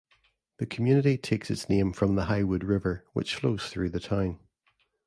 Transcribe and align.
The 0.57 0.65
community 0.65 1.15
takes 1.19 1.51
its 1.51 1.69
name 1.69 1.93
from 1.93 2.15
the 2.15 2.25
Highwood 2.25 2.63
River, 2.63 3.05
which 3.13 3.35
flows 3.35 3.67
through 3.69 3.91
the 3.91 3.99
town. 3.99 4.39